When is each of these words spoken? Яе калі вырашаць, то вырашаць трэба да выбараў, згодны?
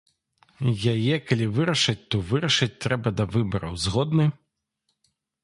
Яе 0.93 1.15
калі 1.31 1.47
вырашаць, 1.57 1.95
то 2.15 2.21
вырашаць 2.31 2.69
трэба 2.87 3.15
да 3.19 3.29
выбараў, 3.37 3.79
згодны? 3.87 4.25